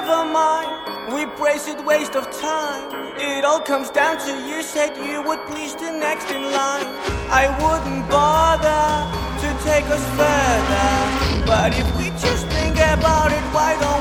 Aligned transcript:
Never 0.00 0.24
mind, 0.32 1.12
we 1.12 1.26
praise 1.26 1.66
it 1.66 1.84
waste 1.84 2.14
of 2.14 2.30
time. 2.30 2.86
It 3.18 3.44
all 3.44 3.58
comes 3.58 3.90
down 3.90 4.16
to 4.26 4.32
you 4.48 4.62
said 4.62 4.96
you 4.96 5.20
would 5.26 5.40
please 5.50 5.74
the 5.74 5.90
next 5.90 6.30
in 6.30 6.42
line. 6.52 6.86
I 7.42 7.44
wouldn't 7.58 8.08
bother 8.08 8.86
to 9.42 9.48
take 9.64 9.86
us 9.96 10.04
further. 10.20 11.44
But 11.44 11.76
if 11.76 11.88
we 11.98 12.10
just 12.10 12.46
think 12.46 12.76
about 12.76 13.32
it, 13.32 13.42
why 13.52 13.74
don't 13.80 13.97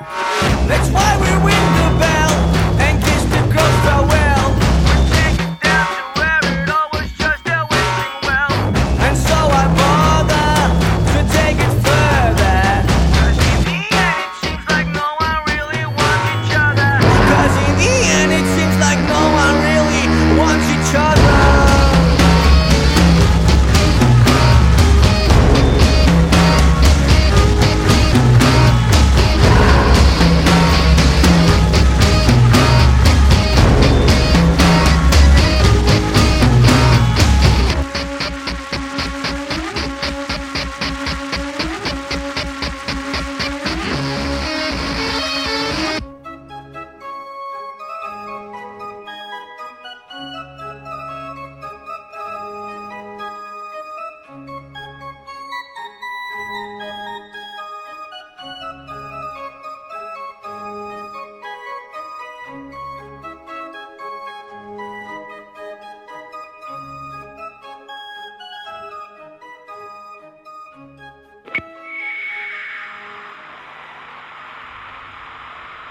That's 0.00 0.90
why 0.90 1.16
we're 1.20 1.44
winning. 1.44 1.53